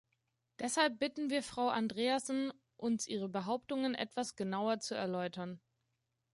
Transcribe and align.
Deshalb 0.57 0.97
bitten 0.97 1.29
wir 1.29 1.43
Frau 1.43 1.69
Andreasen, 1.69 2.51
uns 2.75 3.05
ihre 3.05 3.29
Behauptungen 3.29 3.93
etwas 3.93 4.35
genauer 4.35 4.79
zu 4.79 4.95
erläutern. 4.95 5.61